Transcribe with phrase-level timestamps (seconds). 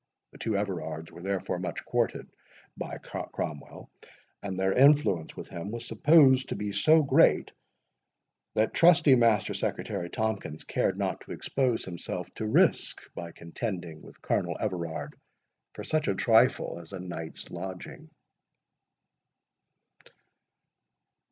[0.31, 2.27] The two Everards were therefore much courted
[2.75, 3.91] by Cromwell,
[4.41, 7.51] and their influence with him was supposed to be so great,
[8.55, 14.23] that trusty Master Secretary Tomkins cared not to expose himself to risk, by contending with
[14.23, 15.19] Colonel Everard
[15.75, 18.09] for such a trifle as a night's lodging.